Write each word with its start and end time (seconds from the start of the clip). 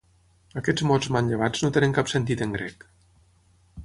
Aquests 0.61 0.85
mots 0.91 1.11
manllevats 1.15 1.63
no 1.65 1.71
tenen 1.75 1.93
cap 1.99 2.11
sentit 2.13 2.41
en 2.47 2.57
grec. 2.59 2.87